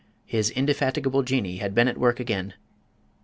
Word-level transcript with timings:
His 0.25 0.49
indefatigable 0.49 1.21
Jinnee 1.21 1.57
had 1.57 1.75
been 1.75 1.87
at 1.87 1.95
work 1.99 2.19
again! 2.19 2.55